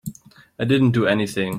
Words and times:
I 0.57 0.65
didn't 0.65 0.93
do 0.93 1.05
anything. 1.05 1.49